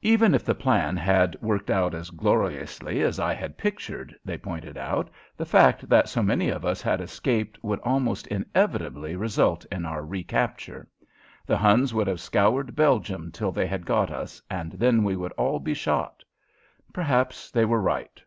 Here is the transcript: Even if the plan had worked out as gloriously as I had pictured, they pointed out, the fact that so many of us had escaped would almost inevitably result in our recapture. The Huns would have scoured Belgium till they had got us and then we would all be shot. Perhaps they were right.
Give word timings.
Even 0.00 0.34
if 0.34 0.46
the 0.46 0.54
plan 0.54 0.96
had 0.96 1.36
worked 1.42 1.68
out 1.68 1.94
as 1.94 2.08
gloriously 2.08 3.02
as 3.02 3.20
I 3.20 3.34
had 3.34 3.58
pictured, 3.58 4.14
they 4.24 4.38
pointed 4.38 4.78
out, 4.78 5.10
the 5.36 5.44
fact 5.44 5.90
that 5.90 6.08
so 6.08 6.22
many 6.22 6.48
of 6.48 6.64
us 6.64 6.80
had 6.80 7.02
escaped 7.02 7.62
would 7.62 7.78
almost 7.80 8.26
inevitably 8.28 9.14
result 9.14 9.66
in 9.70 9.84
our 9.84 10.02
recapture. 10.06 10.88
The 11.44 11.58
Huns 11.58 11.92
would 11.92 12.06
have 12.06 12.18
scoured 12.18 12.74
Belgium 12.76 13.30
till 13.30 13.52
they 13.52 13.66
had 13.66 13.84
got 13.84 14.10
us 14.10 14.40
and 14.48 14.72
then 14.72 15.04
we 15.04 15.16
would 15.16 15.32
all 15.32 15.58
be 15.58 15.74
shot. 15.74 16.24
Perhaps 16.94 17.50
they 17.50 17.66
were 17.66 17.82
right. 17.82 18.22